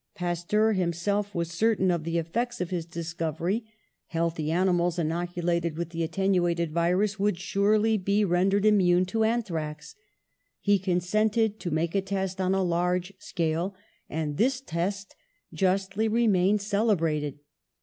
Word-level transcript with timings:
Pasteur 0.15 0.73
himself 0.73 1.35
was 1.35 1.51
certain 1.51 1.91
of 1.91 2.05
the 2.05 2.17
effects 2.17 2.59
of 2.59 2.71
his 2.71 2.87
discov 2.87 3.37
THE 3.37 3.37
CURATIVE 3.37 3.37
POISON 3.37 3.37
120 3.37 3.61
ery, 3.61 3.71
healthy 4.07 4.51
animals 4.51 4.97
inoculated 4.97 5.77
with 5.77 5.89
the 5.91 6.01
atten 6.03 6.33
uated 6.33 6.71
virus 6.71 7.19
would 7.19 7.37
surely 7.37 7.99
be 7.99 8.25
rendered 8.25 8.65
immune 8.65 9.05
to 9.05 9.23
anthrax. 9.23 9.93
He 10.59 10.79
consented 10.79 11.59
to 11.59 11.69
make 11.69 11.93
a 11.93 12.01
test 12.01 12.41
on 12.41 12.55
a 12.55 12.63
large 12.63 13.13
scale, 13.19 13.75
and 14.09 14.37
this 14.37 14.59
test 14.59 15.15
justly 15.53 16.07
remained 16.07 16.63
cele 16.63 16.97
brated. 16.97 17.37